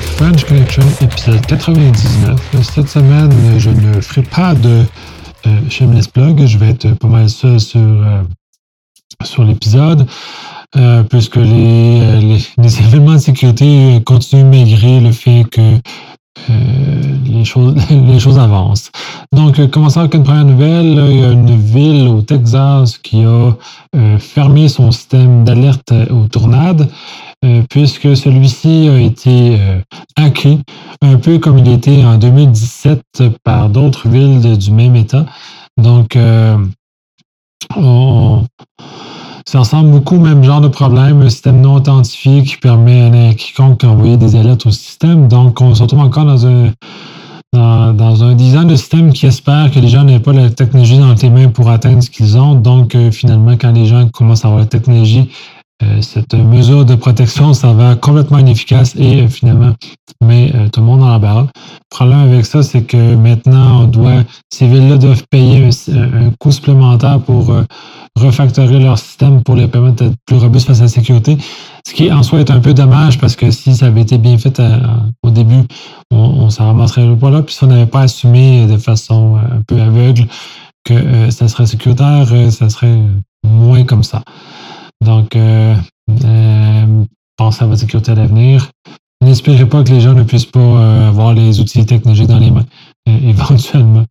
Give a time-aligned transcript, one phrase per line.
[0.00, 2.40] French Connection, épisode 99.
[2.62, 4.84] Cette semaine, je ne ferai pas de
[5.46, 6.46] euh, Shameless Plug.
[6.46, 8.22] Je vais être pas mal seul sur, euh,
[9.22, 10.06] sur l'épisode,
[10.76, 15.78] euh, puisque les, les, les, événements de sécurité continuent malgré le fait que
[17.26, 18.90] les, choses, les choses avancent.
[19.32, 20.86] Donc, commençons avec une première nouvelle.
[21.10, 23.52] Il y a une ville au Texas qui a
[24.18, 26.88] fermé son système d'alerte aux tornades.
[27.44, 29.80] Euh, puisque celui-ci a été euh,
[30.14, 30.58] hacké,
[31.00, 33.02] un peu comme il était en 2017
[33.42, 35.26] par d'autres villes du même État.
[35.76, 36.56] Donc, euh,
[39.44, 43.34] ça ressemble beaucoup au même genre de problème, un système non authentifié qui permet à
[43.34, 45.26] quiconque d'envoyer des alertes au système.
[45.26, 46.70] Donc, on se retrouve encore dans un,
[47.52, 51.14] dans, un design de système qui espère que les gens n'aient pas la technologie dans
[51.20, 52.54] les mains pour atteindre ce qu'ils ont.
[52.54, 55.61] Donc, finalement, quand les gens commencent à avoir la technologie, euh,
[56.00, 59.74] cette mesure de protection s'avère complètement inefficace et euh, finalement
[60.20, 61.42] met euh, tout le monde dans la barre.
[61.44, 61.48] Le
[61.90, 67.54] problème avec ça, c'est que maintenant, on ces villes-là doivent payer un, coût supplémentaire pour
[68.16, 71.36] refactorer leur système pour les permettre d'être plus robustes face à la sécurité.
[71.86, 74.38] Ce qui en soi est un peu dommage parce que si ça avait été bien
[74.38, 74.60] fait
[75.22, 75.62] au début,
[76.10, 77.42] on, ne s'en ramasserait pas là.
[77.42, 80.26] Puis si on n'avait pas assumé de façon un peu aveugle
[80.84, 82.98] que ça serait sécuritaire, ça serait
[83.44, 84.22] moins comme ça.
[85.04, 85.74] Donc, euh,
[86.24, 87.04] euh,
[87.36, 88.70] pensez à votre sécurité à l'avenir.
[89.20, 92.50] N'espérez pas que les gens ne puissent pas euh, avoir les outils technologiques dans les
[92.50, 92.66] mains,
[93.06, 94.04] éventuellement.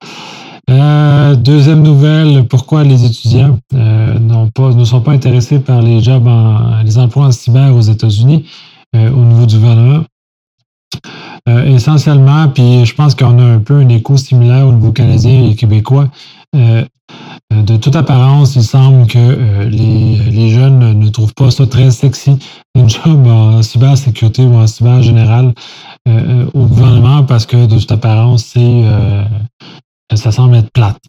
[1.38, 7.25] deuxième nouvelle, pourquoi les étudiants ne sont pas intéressés par les jobs en, les emplois
[7.25, 8.45] en cyber aux États-Unis
[8.94, 10.03] au niveau du gouvernement?
[11.47, 15.56] essentiellement, puis je pense qu'on a un peu un écho similaire au niveau canadien et
[15.56, 16.09] québécois.
[17.52, 21.92] Euh, de toute apparence, il semble que euh, les, jeunes ne trouvent pas ça très
[21.92, 22.38] sexy,
[22.75, 25.53] une job en cybersécurité ou en cyber général
[26.08, 28.84] euh, au gouvernement parce que de toute apparence, c'est
[30.16, 31.00] ça semble être plate.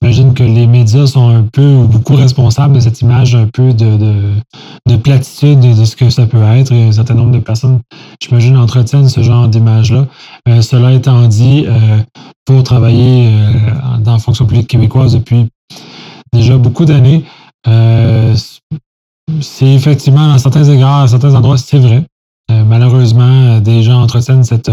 [0.00, 3.72] J'imagine que les médias sont un peu ou beaucoup responsables de cette image un peu
[3.72, 3.96] de,
[4.86, 6.72] de, platitude de, ce que ça peut être.
[6.72, 7.80] un certain nombre de personnes,
[8.22, 10.06] j'imagine, entretiennent ce genre d'image-là.
[10.60, 11.66] cela étant dit,
[12.48, 15.48] pour travailler euh, dans la fonction publique québécoise depuis
[16.32, 17.24] déjà beaucoup d'années.
[17.66, 18.34] Euh,
[19.42, 22.06] c'est effectivement, dans certains égards, à certains endroits, c'est vrai.
[22.50, 24.70] Euh, malheureusement, des gens entretiennent cette,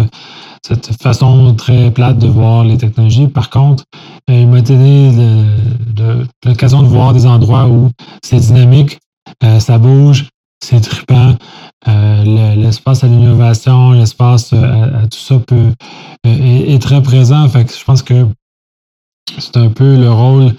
[0.66, 3.28] cette façon très plate de voir les technologies.
[3.28, 3.84] Par contre,
[4.28, 5.12] il m'a donné
[6.46, 7.90] l'occasion de voir des endroits où
[8.24, 9.00] c'est dynamique,
[9.60, 10.28] ça bouge,
[10.64, 11.36] c'est trippant.
[11.88, 15.72] Euh, l'espace à l'innovation, l'espace euh, à, tout ça peut,
[16.26, 17.48] euh, est, très présent.
[17.48, 18.26] Fait je pense que
[19.38, 20.54] c'est un peu le rôle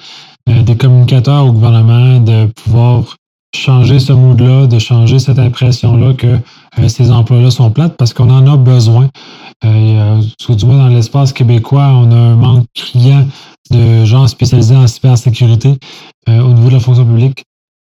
[0.46, 3.16] des communicateurs au gouvernement de pouvoir
[3.56, 6.38] changer ce mood-là, de changer cette impression-là que
[6.88, 9.08] ces emplois-là sont plates parce qu'on en a besoin.
[9.64, 13.26] Euh, du moins dans l'espace québécois, on a un manque criant
[13.70, 15.78] de gens spécialisés en cybersécurité
[16.28, 17.44] au niveau de la fonction publique.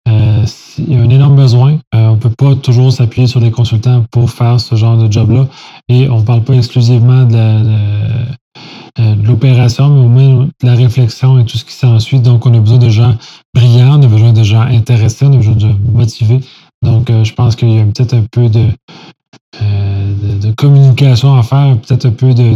[0.08, 0.44] Euh,
[0.78, 1.78] il y a un énorme besoin.
[1.94, 5.10] Euh, on ne peut pas toujours s'appuyer sur des consultants pour faire ce genre de
[5.10, 5.46] job-là.
[5.88, 11.38] Et on ne parle pas exclusivement de, euh, l'opération, mais au moins de la réflexion
[11.38, 12.20] et tout ce qui s'ensuit.
[12.20, 13.14] Donc, on a besoin de gens
[13.54, 16.40] brillants, on a besoin de gens intéressés, on a besoin de motivés.
[16.82, 18.68] Donc, je pense qu'il y a peut-être un peu de,
[19.60, 22.54] de, communication à faire, peut-être un peu de,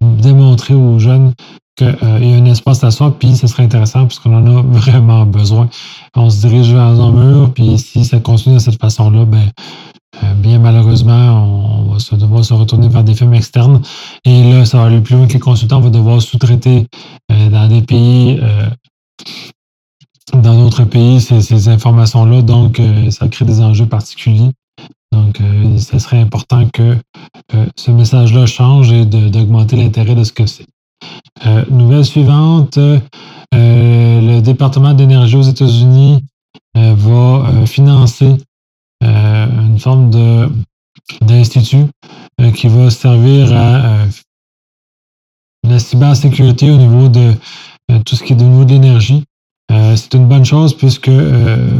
[0.00, 1.32] démontrer aux jeunes
[1.76, 5.24] qu'il euh, y a un espace soi, puis ce serait intéressant puisqu'on en a vraiment
[5.24, 5.68] besoin.
[6.14, 9.50] On se dirige vers un mur, puis si ça continue de cette façon-là, ben,
[10.22, 13.80] euh, bien malheureusement, on va se devoir se retourner vers des firmes externes.
[14.24, 16.86] Et là, ça va aller plus loin que les consultants vont devoir sous-traiter
[17.30, 18.38] euh, dans des pays,
[20.34, 22.42] dans d'autres pays, ces, informations-là.
[22.42, 24.50] Donc, ça crée des enjeux particuliers.
[25.12, 25.38] Donc,
[25.78, 26.96] ce serait important que
[27.76, 30.66] ce message-là change et d'augmenter l'intérêt de ce que c'est.
[31.46, 33.00] Euh, nouvelle suivante, euh,
[33.52, 36.24] le département d'énergie aux États-Unis
[36.76, 38.36] euh, va financer
[39.04, 40.10] une forme
[41.22, 41.86] d'institut
[42.54, 44.04] qui va servir à
[45.68, 47.32] la cybersécurité au niveau de
[48.04, 49.24] tout ce qui est au niveau de l'énergie.
[49.96, 51.10] c'est une bonne chose puisque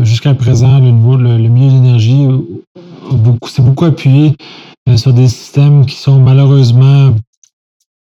[0.03, 2.27] jusqu'à présent, le, niveau, le, milieu de l'énergie
[3.47, 4.35] s'est beaucoup appuyé
[4.97, 7.15] sur des systèmes qui sont malheureusement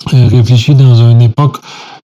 [0.06, 1.58] réfléchi dans une époque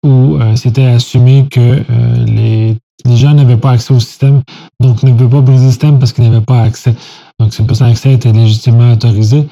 [0.05, 4.43] où euh, c'était assumé que euh, les, les, gens n'avaient pas accès au système,
[4.81, 6.95] donc ne pouvaient pas briser le système parce qu'ils n'avaient pas accès.
[7.39, 9.47] Donc, pour ça que était légitimement autorisé.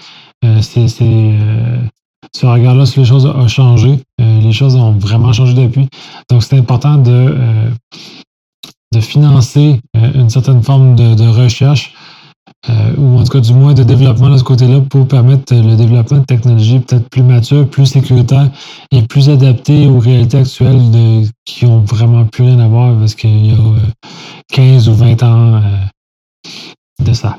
[0.62, 4.00] c'est, ce regard-là sur les choses a changé.
[4.18, 5.88] les choses ont vraiment changé depuis.
[6.30, 7.36] Donc, c'est important de,
[8.94, 11.92] de financer une certaine forme de recherche
[12.96, 16.18] ou en tout cas du moins de développement de ce côté-là pour permettre le développement
[16.18, 18.50] de technologies peut-être plus matures, plus sécuritaires
[18.90, 23.46] et plus adaptées aux réalités actuelles qui ont vraiment plus rien à voir parce qu'il
[23.46, 23.56] y a
[24.52, 25.62] 15 ou 20 ans
[27.00, 27.36] de ça.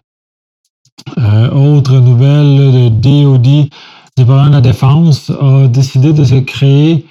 [1.18, 3.70] autre nouvelle, le DOD,
[4.18, 7.06] département de la Défense, a décidé de se créer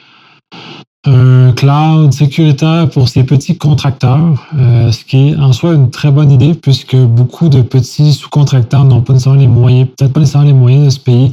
[1.07, 6.11] un cloud sécuritaire pour ces petits contracteurs, euh, ce qui est en soi une très
[6.11, 10.49] bonne idée puisque beaucoup de petits sous-contracteurs n'ont pas nécessairement les moyens, peut-être pas nécessairement
[10.49, 11.33] les moyens de se payer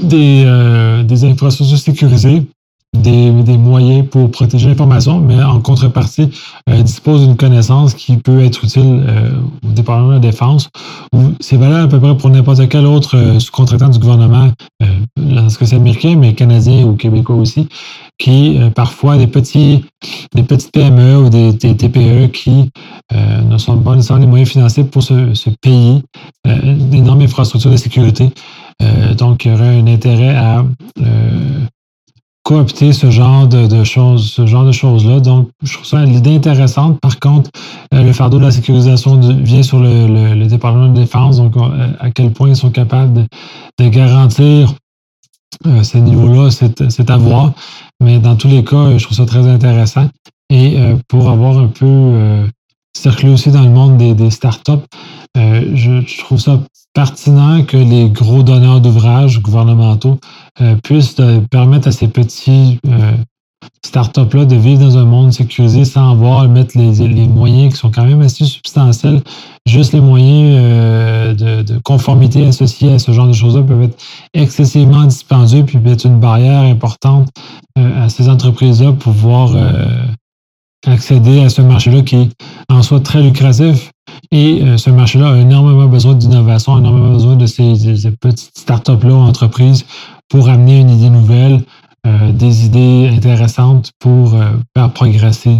[0.00, 2.46] des, euh, des infrastructures sécurisées
[2.94, 6.30] des, moyens pour protéger l'information, mais en contrepartie,
[6.70, 9.30] euh, dispose d'une connaissance qui peut être utile euh,
[9.64, 10.70] au département de la défense.
[11.40, 14.50] C'est valable à peu près pour n'importe quel autre euh, sous-contractant du gouvernement,
[15.16, 17.68] lorsque c'est américain, mais canadien ou québécois aussi,
[18.18, 19.84] qui parfois des petits,
[20.34, 22.70] des petites PME ou des, TPE qui
[23.12, 26.02] ne sont pas nécessairement les moyens financiers pour se, se payer
[26.44, 28.30] d'énormes infrastructures de sécurité.
[29.16, 30.64] donc, il y aurait un intérêt à
[32.44, 35.20] coopter ce genre de, choses, ce genre de choses-là.
[35.20, 37.00] Donc, je trouve ça l'idée intéressante.
[37.00, 37.50] Par contre,
[37.94, 41.38] euh, le fardeau de la sécurisation vient sur le, département de défense.
[41.38, 43.26] Donc, euh, à quel point ils sont capables
[43.78, 44.74] de, garantir
[45.66, 47.52] euh, ces niveaux-là, c'est à voir.
[48.02, 50.08] Mais dans tous les cas, je trouve ça très intéressant.
[50.50, 50.76] Et
[51.08, 52.46] pour avoir un peu
[52.94, 54.84] circulé aussi dans le monde des, des startups,
[55.36, 56.60] je trouve ça
[56.94, 60.18] pertinent que les gros donneurs d'ouvrages gouvernementaux
[60.60, 63.12] euh, puissent euh, permettre à ces petits euh,
[63.84, 67.90] startups-là de vivre dans un monde sécurisé sans avoir à mettre les, moyens qui sont
[67.90, 69.22] quand même assez substantiels.
[69.66, 73.98] Juste les moyens de, conformité associés à ce genre de choses-là peuvent être
[74.34, 77.28] excessivement dispendieux puis être une barrière importante
[77.76, 79.54] à ces entreprises-là pour pouvoir
[80.86, 82.28] accéder à ce marché-là qui est
[82.68, 83.90] en soi très lucratif.
[84.30, 87.74] Et euh, ce marché-là a énormément besoin d'innovation, énormément besoin de ces,
[88.20, 89.84] petites startups-là, entreprises,
[90.28, 91.62] pour amener une idée nouvelle,
[92.06, 95.58] euh, des idées intéressantes pour euh, faire progresser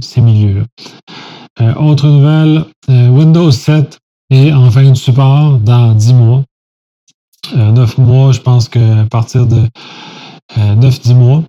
[0.00, 1.80] ces milieux-là.
[1.80, 3.96] autre nouvelle, Windows 7
[4.30, 6.42] est enfin du support dans 10 mois.
[7.54, 9.68] 9 mois, je pense qu'à partir de
[10.56, 11.44] 9-10 mois,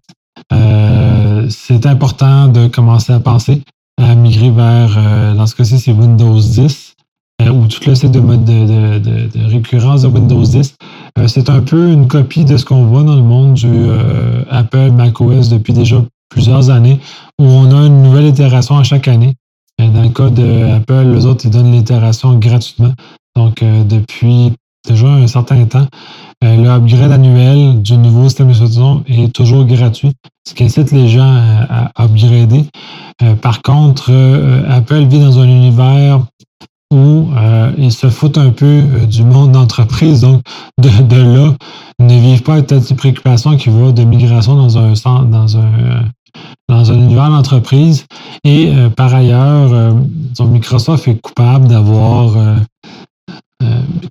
[1.50, 3.64] c'est important de commencer à penser
[3.98, 6.96] à migrer vers, euh, dans ce cas-ci, c'est Windows 10,
[7.42, 10.76] euh, ou tout le set de mode de, récurrence de Windows 10.
[11.20, 13.72] Euh, c'est un peu une copie de ce qu'on voit dans le monde du
[14.50, 17.00] Apple macOS depuis déjà plusieurs années,
[17.40, 19.36] où on a une nouvelle itération à chaque année.
[19.80, 22.94] Dans le cas d'Apple, les autres, ils donnent l'itération gratuitement.
[23.36, 24.54] Donc, depuis
[24.88, 25.88] déjà un certain temps,
[26.44, 30.14] euh, le upgrade annuel du nouveau système d'exploitation est toujours gratuit,
[30.48, 31.36] ce qui incite les gens
[31.70, 32.66] à, upgrader.
[33.22, 36.26] Euh, par contre, euh, Apple vit dans un univers
[36.92, 37.30] où
[37.76, 40.22] ils se foutent un peu du monde d'entreprise.
[40.22, 40.44] Donc,
[40.78, 41.56] de, là,
[42.00, 44.94] ne vivent pas cette préoccupation qui va de migration dans un
[45.24, 46.04] dans un
[46.70, 48.06] dans un univers d'entreprise.
[48.44, 49.96] Et par ailleurs,
[50.40, 52.36] Microsoft est coupable d'avoir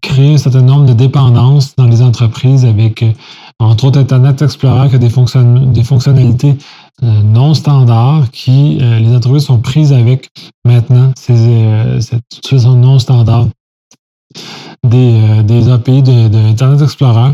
[0.00, 3.12] créer un certain nombre de dépendances dans les entreprises avec, euh,
[3.58, 6.56] entre autres, Internet Explorer qui a des, fonctionnalités
[7.02, 10.28] euh, non standards qui, les entreprises sont prises avec
[10.64, 13.46] maintenant, cette situation non standard
[14.84, 17.32] des, des API d'Internet de, Explorer.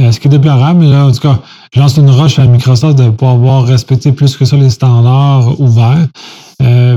[0.00, 1.40] ce qui est déplorable, là, en tout cas,
[1.72, 4.70] je lance une roche à Microsoft de ne pas avoir respecté plus que ça les
[4.70, 6.08] standards ouverts.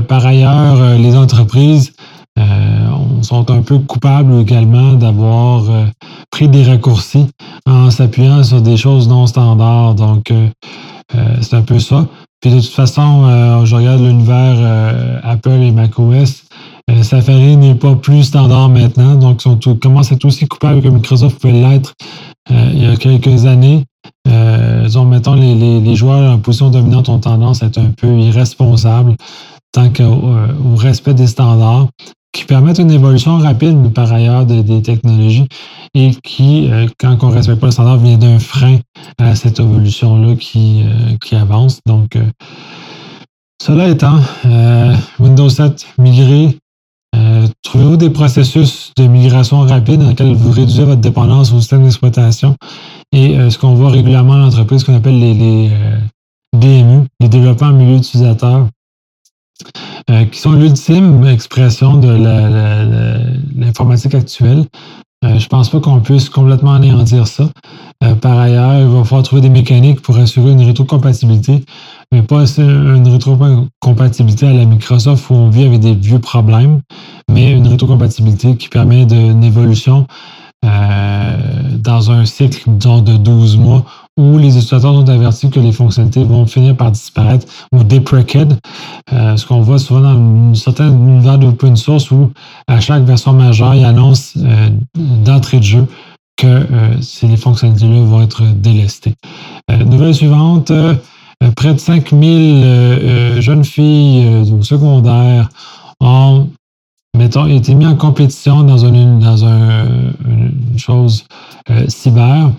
[0.08, 1.93] par ailleurs, les entreprises euh,
[2.36, 5.86] on sont un peu coupables également d'avoir euh,
[6.30, 7.26] pris des raccourcis
[7.66, 9.94] en s'appuyant sur des choses non standards.
[9.94, 10.48] Donc, euh,
[11.40, 12.06] c'est un peu ça.
[12.40, 16.44] Puis de toute façon, je regarde l'univers Apple et macOS.
[17.02, 20.88] Safari n'est pas plus standard maintenant, donc sont tout, commence à être aussi coupable que
[20.88, 21.94] Microsoft pouvait l'être
[22.50, 23.84] il y a quelques années.
[24.26, 29.14] disons, mettons, les, les, joueurs en position dominante ont tendance à être un peu irresponsables
[29.72, 30.34] tant qu'au
[30.76, 31.88] respect des standards
[32.34, 35.46] qui permettent une évolution rapide par ailleurs des technologies
[35.94, 38.78] et qui, euh, quand on ne respecte pas le standard, vient d'un frein
[39.18, 41.80] à cette évolution-là qui, euh, qui avance.
[41.86, 42.24] Donc, euh,
[43.62, 44.18] cela étant,
[45.18, 46.58] Windows 7 migré,
[47.62, 52.56] trouvez-vous des processus de migration rapide dans lesquels vous réduisez votre dépendance au système d'exploitation
[53.12, 55.70] et ce qu'on voit régulièrement dans l'entreprise qu'on appelle les, les
[56.54, 58.66] DMU, les développeurs en milieu utilisateur,
[60.10, 62.08] euh, qui sont l'ultime expression de
[63.56, 64.64] l'informatique actuelle.
[65.24, 67.48] Euh, je ne pense pas qu'on puisse complètement anéantir ça.
[68.02, 71.64] Euh, par ailleurs, il va falloir trouver des mécaniques pour assurer une rétrocompatibilité
[72.14, 76.80] mais pas une rétrocompatibilité à la Microsoft où on vit avec des vieux problèmes,
[77.28, 80.06] mais une rétrocompatibilité qui permet une évolution
[80.64, 81.36] euh,
[81.76, 83.84] dans un cycle de 12 mois
[84.16, 88.58] où les utilisateurs sont avertis que les fonctionnalités vont finir par disparaître ou deprecate.
[89.12, 92.30] Euh, ce qu'on voit souvent dans une certaine univers d'open source où
[92.68, 95.86] à chaque version majeure, il annonce euh, d'entrée de jeu
[96.36, 99.14] que euh, les fonctionnalités-là vont être délestées.
[99.84, 100.72] nouvelle suivante,
[101.56, 105.48] près de 5000 jeunes filles au secondaire
[106.00, 106.48] ont
[107.48, 111.24] été mis en compétition dans, une, dans une chose
[111.86, 112.50] cyber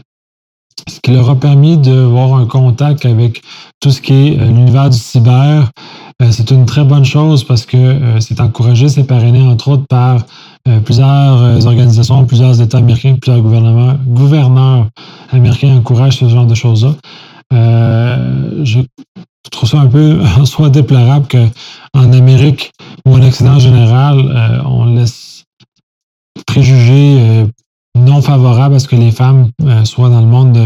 [0.88, 3.42] ce qui leur a permis d'avoir un contact avec
[3.80, 5.72] tout ce qui est euh, l'univers du cyber.
[6.22, 9.88] Euh, c'est une très bonne chose parce que euh, c'est encouragé, c'est parrainé entre autres
[9.88, 10.26] par
[10.84, 14.88] plusieurs organisations, plusieurs États américains, plusieurs gouvernements, gouverneurs
[15.32, 16.96] américains encouragent ce genre de choses-là.
[18.64, 18.80] je
[19.52, 22.72] trouve ça un peu en soi déplorable qu'en Amérique
[23.06, 25.44] ou en Occident en général, on laisse
[26.48, 27.46] préjuger
[27.96, 30.58] non favorable à ce que les femmes euh, soient dans le monde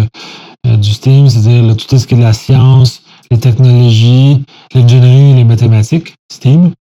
[0.67, 4.43] euh, du STEAM, c'est-à-dire tout ce qui est de la science, les technologies,
[4.73, 6.71] l'ingénierie les mathématiques, STEAM,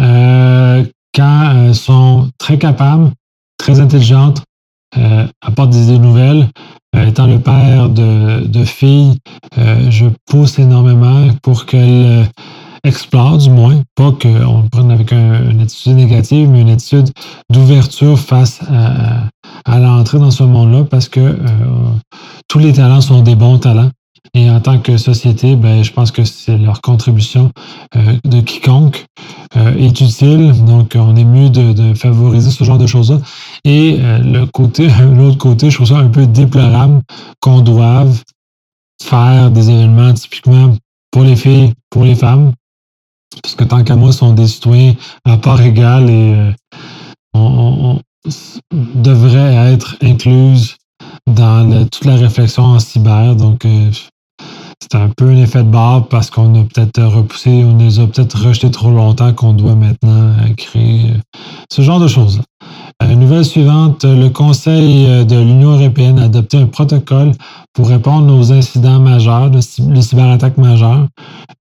[0.00, 3.10] euh, quand elles sont très capables,
[3.58, 4.42] très intelligentes,
[5.42, 6.48] apportent des idées nouvelles.
[6.96, 9.18] étant le père de, de filles,
[9.56, 12.26] je pousse énormément pour qu'elles
[12.86, 17.10] explore du moins, pas qu'on le prenne avec une attitude négative, mais une attitude
[17.50, 19.28] d'ouverture face à,
[19.66, 21.36] l'entrée dans ce monde-là parce que euh,
[22.48, 23.90] tous les talents sont des bons talents.
[24.34, 27.52] Et en tant que société, ben, je pense que c'est leur contribution
[27.94, 29.06] euh, de quiconque
[29.56, 30.52] euh, est utile.
[30.64, 33.20] Donc, on est mieux de, favoriser ce genre de choses-là.
[33.64, 37.02] Et le côté, l'autre côté, je trouve ça un peu déplorable
[37.40, 38.20] qu'on doive
[39.02, 40.76] faire des événements typiquement
[41.10, 42.52] pour les filles, pour les femmes,
[43.42, 44.94] parce que tant qu'à moi, sont des citoyens
[45.24, 46.52] à part égale et
[47.32, 48.00] on,
[48.72, 50.76] devrait être incluse
[51.30, 53.36] dans toute la réflexion en cyber.
[53.36, 53.90] Donc, euh,
[54.80, 58.06] c'est un peu un effet de barre parce qu'on a peut-être repoussé, on les a
[58.06, 61.12] peut-être rejetés trop longtemps qu'on doit maintenant euh, créer
[61.72, 62.40] ce genre de choses.
[63.26, 67.32] Nouvelle suivante, le Conseil de l'Union européenne a adopté un protocole
[67.72, 71.08] pour répondre aux incidents majeurs, les cyberattaques majeures.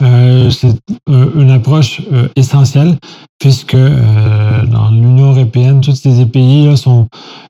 [0.04, 0.78] Euh, c'est
[1.08, 2.98] une approche euh, essentielle
[3.40, 7.08] puisque euh, dans l'Union européenne, tous ces pays là, sont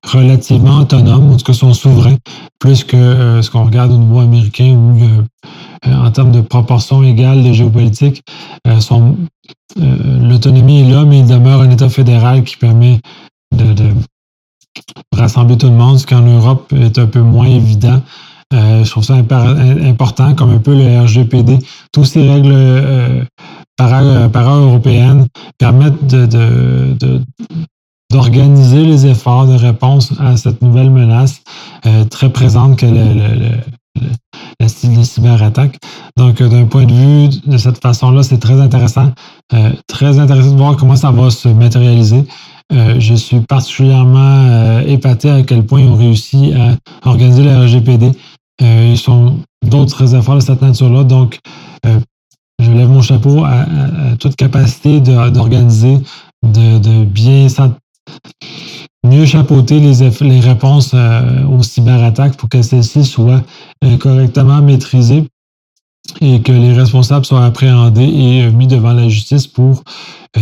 [0.07, 2.17] relativement autonomes, en tout cas sont souverains,
[2.59, 4.97] plus que ce qu'on regarde au niveau américain où
[5.87, 8.23] en termes de proportion égale de géopolitique,
[9.75, 12.99] l'autonomie est là, mais il demeure un État fédéral qui permet
[13.55, 13.93] de,
[15.13, 18.01] rassembler tout le monde, ce qui en Europe est un peu moins évident.
[18.53, 21.57] Euh, je trouve ça important, comme un peu le RGPD.
[21.91, 23.23] Toutes ces règles euh,
[23.77, 26.05] para-européennes permettent
[28.11, 31.41] d'organiser les efforts de réponse à cette nouvelle menace
[31.85, 33.57] euh, très présente que le,
[34.59, 35.77] la, cyberattaque.
[36.15, 39.11] Donc, d'un point de vue de cette façon-là, c'est très intéressant.
[39.87, 42.25] très intéressant de voir comment ça va se matérialiser.
[42.71, 46.75] Je suis particulièrement épaté à quel point ils ont réussi à
[47.07, 48.11] organiser le RGPD
[48.61, 51.03] euh, ils sont d'autres efforts de cette nature-là.
[51.03, 51.39] Donc,
[51.85, 51.99] euh,
[52.59, 53.65] je lève mon chapeau à,
[54.19, 55.99] toute capacité d'organiser,
[56.43, 57.47] de, bien
[59.05, 63.43] mieux chapeauter les, les réponses euh, aux cyberattaques pour que celles-ci soient
[63.99, 65.25] correctement maîtrisées
[66.21, 69.83] et que les responsables soient appréhendés et mis devant la justice pour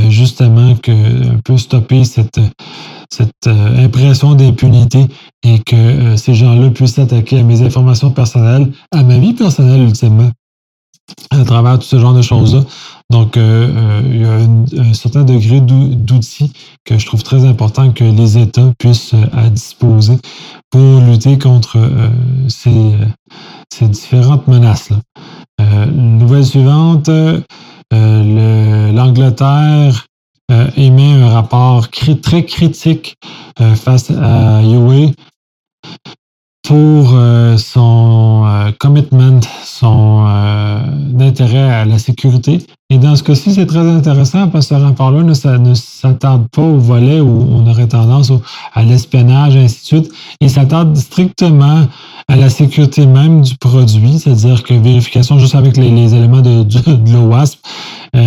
[0.09, 2.39] justement que, stopper cette,
[3.13, 5.05] cette euh, impression d'impunité
[5.43, 9.81] et que euh, ces gens-là puissent s'attaquer à mes informations personnelles, à ma vie personnelle
[9.81, 10.31] ultimement,
[11.29, 12.63] à travers tout ce genre de choses-là.
[13.11, 16.51] Donc, euh, il y a un, certain degré d'outils
[16.85, 20.17] que je trouve très important que les États puissent à disposer
[20.71, 21.77] pour lutter contre
[22.47, 22.93] ces,
[23.71, 24.97] ces, différentes menaces-là.
[25.91, 27.09] nouvelle suivante,
[27.91, 30.07] l'Angleterre
[30.51, 33.15] euh, émet un rapport très critique
[33.61, 35.13] euh, face à Huawei
[36.67, 40.25] pour euh, son commitment, son
[41.19, 42.59] intérêt à la sécurité.
[42.89, 46.77] Et dans ce cas-ci, c'est très intéressant parce que ce rapport-là ne, s'attarde pas au
[46.77, 48.31] volet où on aurait tendance
[48.73, 50.13] à l'espionnage, ainsi de suite.
[50.41, 51.87] Il s'attarde strictement
[52.27, 57.13] à la sécurité même du produit, c'est-à-dire que vérification juste avec les, éléments de, de
[57.13, 57.67] l'OWASP, euh,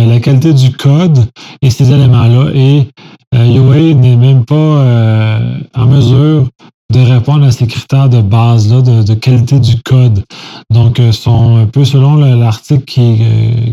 [0.05, 1.25] la qualité du code
[1.61, 2.51] et ces éléments-là.
[2.53, 2.87] Et
[3.35, 6.47] euh, n'est même pas euh, en mesure
[6.93, 10.23] de répondre à ces critères de base-là de, qualité du code.
[10.69, 13.19] Donc, sont un peu selon l'article qui,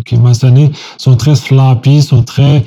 [0.04, 2.64] qui est mentionné, sont très sloppy, sont très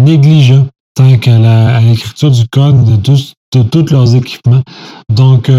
[0.00, 4.62] négligents tant qu'à l'écriture du code de tous, de leurs équipements.
[5.10, 5.50] Donc,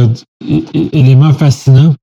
[0.91, 1.93] élément fascinant,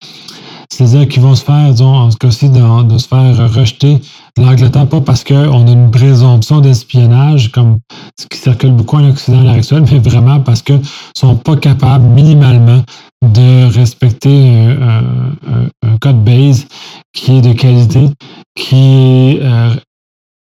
[0.72, 4.00] c'est-à-dire qu'ils vont se faire, disons, en ce cas-ci, de, de, se faire rejeter
[4.38, 7.78] de l'Angleterre, pas parce qu'on a une présomption d'espionnage, comme
[8.18, 11.36] ce qui circule beaucoup en Occident à l'heure actuelle, mais vraiment parce qu'ils ne sont
[11.36, 12.82] pas capables minimalement
[13.22, 16.66] de respecter un, code base
[17.12, 18.08] qui est de qualité,
[18.56, 19.74] qui est, euh,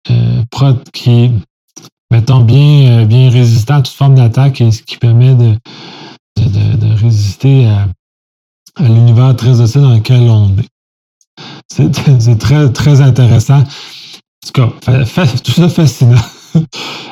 [0.09, 1.29] euh,
[2.11, 5.55] mettons, bien, euh, bien résistant à toute forme d'attaque et ce qui permet de
[6.95, 7.87] résister à
[8.77, 10.69] à l'univers très hostile dans lequel on est.
[11.67, 13.59] C'est très, très intéressant.
[13.59, 15.05] En tout cas,
[15.43, 16.21] tout ça fascinant.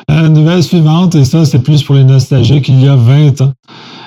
[0.08, 3.52] La nouvelle suivante, et ça, c'est plus pour les nostalgiques, il y a 20 ans,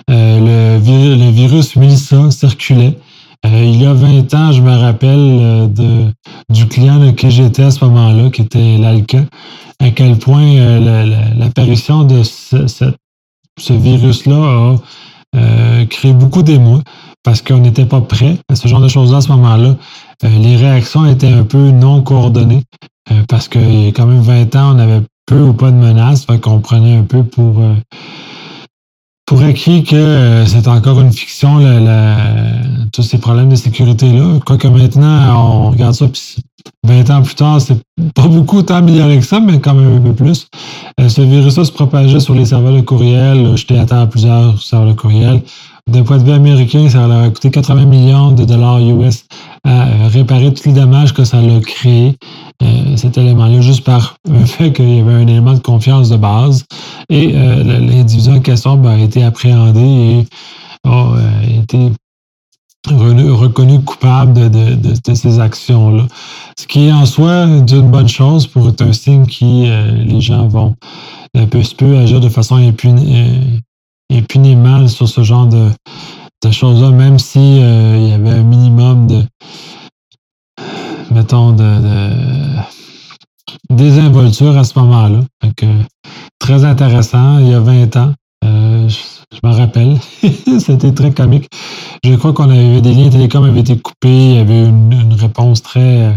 [0.09, 2.97] euh, le, virus Melissa circulait.
[3.45, 6.11] Euh, il y a 20 ans, je me rappelle euh, de,
[6.49, 9.25] du client que j'étais à ce moment-là, qui était l'ALCA,
[9.79, 10.79] à quel point
[11.37, 12.65] l'apparition de ce,
[13.59, 14.75] ce virus-là
[15.35, 16.81] a créé beaucoup d'émoi
[17.27, 19.75] parce qu'on n'était pas prêt à ce genre de choses-là à ce moment-là.
[20.23, 22.63] Euh, les réactions étaient un peu non coordonnées
[23.11, 25.75] euh, parce qu'il y a quand même 20 ans, on avait peu ou pas de
[25.75, 27.73] menaces, fait qu'on prenait un peu pour, euh,
[29.25, 31.59] pour acquis que c'est encore une fiction,
[32.93, 34.39] tous ces problèmes de sécurité-là.
[34.45, 36.37] Quoique maintenant, on regarde ça, puis
[36.85, 37.77] 20 ans plus tard, c'est
[38.15, 40.47] pas beaucoup tant amélioré que ça, mais quand même un peu plus.
[40.97, 43.57] ce virus-là se propageait sur les serveurs de courriel.
[43.57, 45.41] J'étais atteint à plusieurs serveurs de courriel.
[45.87, 49.25] D'un point de vue américain, ça leur a coûté 80 millions de dollars US
[49.63, 52.17] à euh, réparer tous les dommages que ça a créé,
[52.61, 56.17] euh, cet élément-là, juste par le fait qu'il y avait un élément de confiance de
[56.17, 56.65] base.
[57.09, 60.27] Et euh, l'individu en question ben, a été appréhendé et
[60.83, 61.15] a
[61.61, 61.91] été
[62.89, 66.05] reconnu coupable de, ces actions-là.
[66.57, 69.67] Ce qui est en soi d'une bonne chose pour être un signe qui
[70.05, 70.75] les gens vont
[71.35, 72.57] un peu, peu agir de façon
[74.11, 75.69] impunie, impunément sur ce genre de,
[76.51, 79.23] choses-là, même si euh, il y avait un minimum de
[81.11, 81.63] mettons de,
[83.69, 85.19] désinvolture à ce moment-là.
[86.39, 88.13] très intéressant, il y a 20 ans.
[88.45, 89.97] Euh, je, me rappelle.
[90.59, 91.47] C'était très comique.
[92.03, 94.07] Je crois qu'on avait des liens télécom avaient été coupés.
[94.07, 96.15] Il y avait une, une réponse très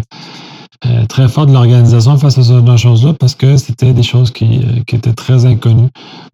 [0.87, 4.03] euh, très fort de l'organisation face à ce genre de choses-là parce que c'était des
[4.03, 5.91] choses qui, euh, qui, étaient très inconnues.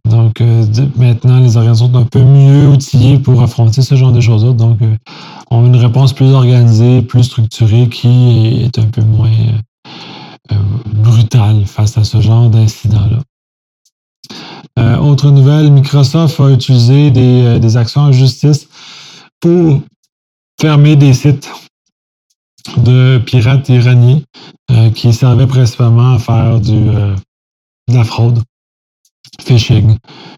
[0.08, 0.64] Donc euh,
[0.96, 4.52] maintenant, les organisations sont un peu mieux outillées pour affronter ce genre de choses-là.
[4.52, 4.78] Donc,
[5.50, 9.32] ont une réponse plus organisée, plus structurée qui est un peu moins
[10.94, 13.18] brutale face à ce genre d'incident-là.
[15.00, 18.68] autre nouvelle, Microsoft a utilisé des actions en justice
[19.40, 19.80] pour
[20.60, 21.50] fermer des sites
[22.76, 24.20] de pirates iraniens
[24.70, 27.14] euh, qui servaient principalement à faire du, euh,
[27.88, 28.42] de la fraude,
[29.40, 29.96] phishing,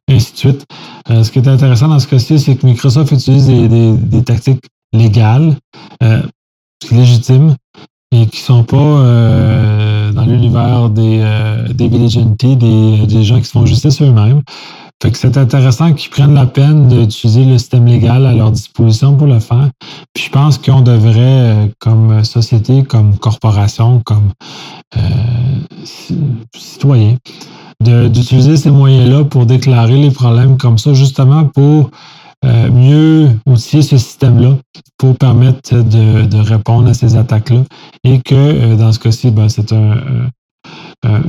[0.08, 0.66] et ainsi de suite.
[1.10, 5.56] Euh, ce qui est intéressant dans ce cas-ci, c'est que Microsoft utilise des, tactiques légales,
[6.90, 7.56] légitimes,
[8.10, 8.76] et qui ne sont pas
[10.12, 11.22] dans l'univers des,
[11.74, 14.42] des des, des gens qui se font justice eux-mêmes.
[15.00, 19.16] Fait que c'est intéressant qu'ils prennent la peine d'utiliser le système légal à leur disposition
[19.16, 19.70] pour le faire.
[20.12, 24.32] Puis je pense qu'on devrait, euh, comme société, comme corporation, comme
[24.96, 25.00] euh,
[26.52, 27.16] citoyen,
[27.80, 31.90] d'utiliser ces moyens-là pour déclarer les problèmes comme ça, justement pour
[32.44, 34.56] euh, mieux outiller ce système-là
[34.96, 37.62] pour permettre de, répondre à ces attaques-là.
[38.02, 39.94] Et que dans ce cas-ci, ben, c'est un,
[41.04, 41.20] un,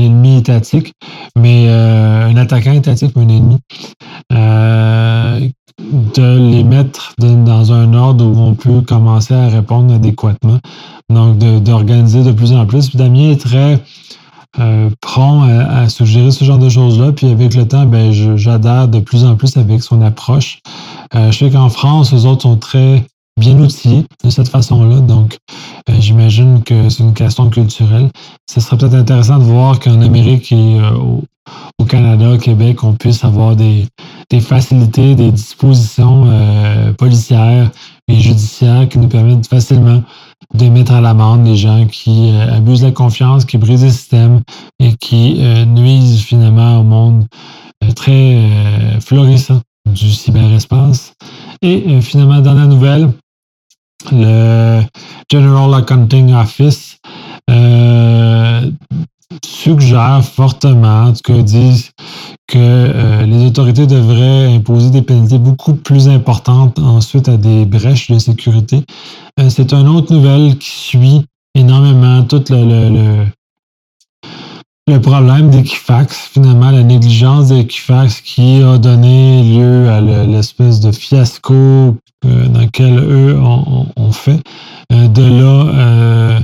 [0.00, 0.92] ennemi étatique,
[1.36, 3.58] mais euh, un attaquant étatique, mais un ennemi.
[4.32, 5.40] Euh,
[6.14, 10.58] de les mettre dans un ordre où on peut commencer à répondre adéquatement.
[11.08, 12.94] Donc, d'organiser de, plus en plus.
[12.94, 13.80] Damien est très
[14.58, 17.12] euh, prompt à, suggérer ce genre de choses-là.
[17.12, 20.60] Puis avec le temps, ben, j'adhère de plus en plus avec son approche.
[21.14, 23.04] je sais qu'en France, les autres sont très
[23.40, 25.00] bien outillés de cette façon-là.
[25.00, 25.38] Donc,
[25.88, 28.10] euh, j'imagine que c'est une question culturelle.
[28.48, 30.90] Ce serait peut-être intéressant de voir qu'en Amérique et euh,
[31.78, 33.88] au, Canada, au Québec, on puisse avoir des,
[34.40, 37.70] facilités, des dispositions euh, policières
[38.06, 40.02] et judiciaires qui nous permettent facilement
[40.54, 44.40] de mettre à l'amende les gens qui abusent de la confiance, qui brisent le système
[44.78, 47.26] et qui nuisent finalement au monde
[47.94, 48.36] très
[49.00, 51.12] florissant du cyberespace.
[51.62, 53.10] Et finalement, dans la nouvelle,
[54.12, 54.82] le
[55.30, 56.98] General Accounting Office
[57.50, 58.70] euh,
[59.44, 61.42] suggère fortement, en tout cas,
[62.48, 68.18] que les autorités devraient imposer des pénalités beaucoup plus importantes ensuite à des brèches de
[68.18, 68.82] sécurité.
[69.48, 73.26] c'est une autre nouvelle qui suit énormément tout le, le
[74.98, 81.54] problème d'Equifax, finalement, la négligence d'Equifax qui a donné lieu à l'espèce de fiasco
[82.24, 84.40] euh, dans lequel eux ont, fait.
[84.92, 86.40] Euh, de là, euh,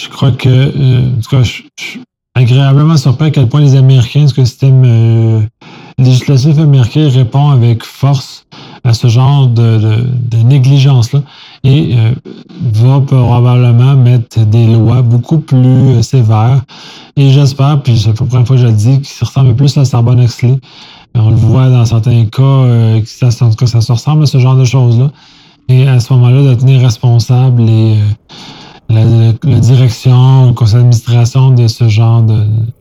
[0.00, 2.00] je crois que, en tout cas, je, suis
[2.34, 5.48] agréablement surpris à quel point les Américains, ce que le système
[5.98, 8.45] législatif américain répond avec force
[8.86, 9.98] à ce genre de,
[10.44, 11.20] négligence-là
[11.64, 12.12] et euh,
[12.72, 16.62] va probablement mettre des lois beaucoup plus euh, sévères.
[17.16, 19.76] Et j'espère, puis c'est la première fois que je le dis, qui se ressemble plus
[19.76, 20.58] à Sarbonne Exley.
[21.16, 24.26] On le voit dans certains cas, euh, ça, en tout cas, ça se ressemble à
[24.26, 25.10] ce genre de choses-là.
[25.68, 27.96] Et à ce moment-là, de tenir responsable les,
[28.88, 29.04] la,
[29.58, 32.22] direction, le conseil d'administration de ce genre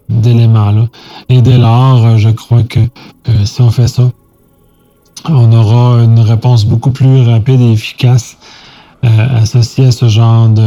[0.10, 0.86] d'éléments-là.
[1.30, 2.82] Et dès lors, je crois que
[3.44, 4.12] si on fait ça,
[5.24, 8.38] on aura une réponse beaucoup plus rapide et efficace
[9.04, 10.62] euh, associée à ce genre de,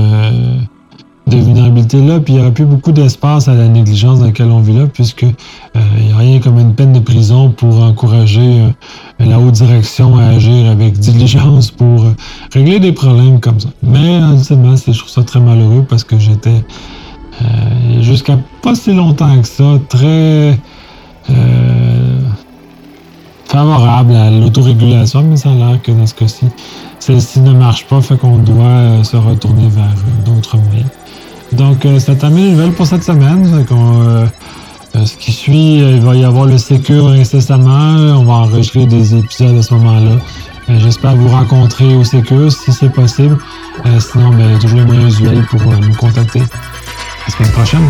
[1.26, 2.20] de vulnérabilité-là.
[2.20, 4.86] Puis il n'y aura plus beaucoup d'espace à la négligence dans laquelle on vit là,
[4.86, 9.38] puisque euh, il n'y a rien comme une peine de prison pour encourager euh, la
[9.38, 12.04] haute direction à agir avec diligence pour
[12.52, 13.68] régler des problèmes comme ça.
[13.82, 16.64] Mais honnêtement, je trouve ça très malheureux parce que j'étais
[18.00, 20.58] jusqu'à pas si longtemps que ça très
[23.48, 26.46] favorable à l'autorégulation, mais ça a l'air que dans ce cas-ci,
[27.00, 30.88] celle-ci ne marche pas, fait qu'on doit euh, se retourner vers euh, d'autres moyens.
[31.52, 33.46] Donc, euh, ça termine les nouvelles pour cette semaine.
[34.94, 38.18] ce qui suit, il va y avoir le Sécure incessamment.
[38.18, 40.16] On va enregistrer des épisodes à ce moment-là.
[40.68, 43.38] J'espère vous rencontrer au Sécure si c'est possible.
[43.98, 46.40] sinon, ben, toujours les moyens usuels pour nous contacter.
[46.40, 47.88] la semaine prochaine.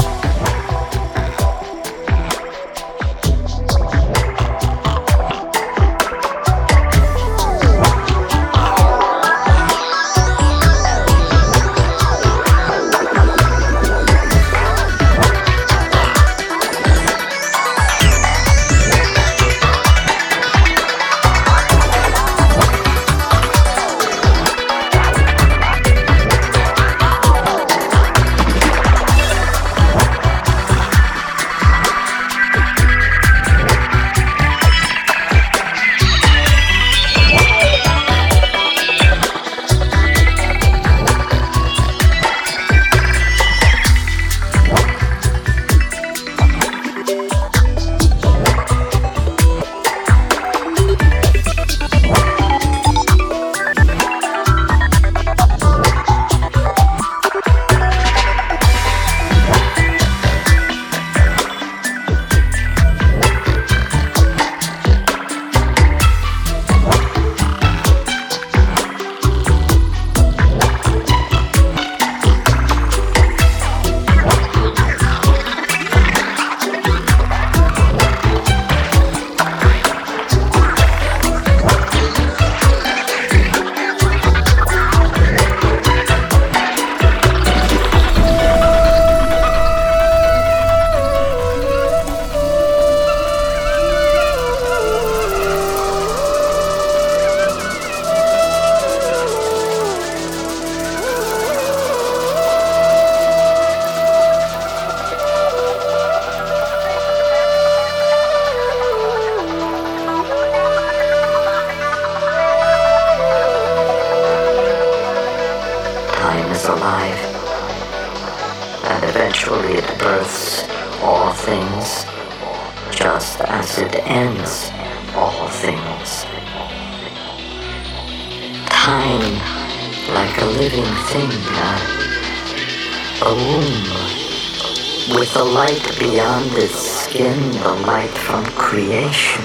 [135.34, 139.42] the light beyond its skin, the light from creation.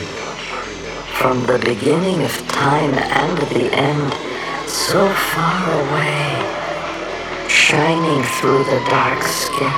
[1.19, 4.13] From the beginning of time and the end,
[4.67, 9.75] so far away, shining through the dark skin.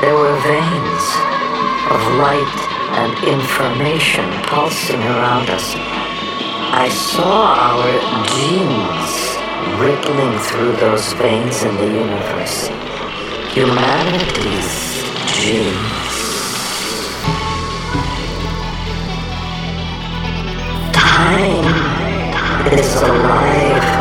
[0.00, 1.04] There were veins
[1.88, 2.58] of light
[3.00, 5.74] and information pulsing around us.
[6.74, 7.92] I saw our
[8.36, 9.12] genes
[9.80, 12.91] rippling through those veins in the universe
[13.52, 15.76] humanity's dreams.
[20.94, 23.91] Time is alive.